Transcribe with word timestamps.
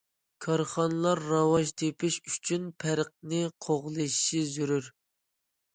كارخانىلار 0.43 1.21
راۋاج 1.33 1.73
تېپىش 1.83 2.17
ئۈچۈن 2.31 2.67
پەرقنى 2.85 3.45
قوغلىشىشى 3.69 4.45
زۆرۈر. 4.57 4.91